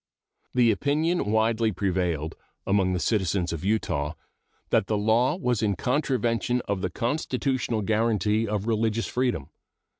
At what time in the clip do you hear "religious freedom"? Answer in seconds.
8.65-9.51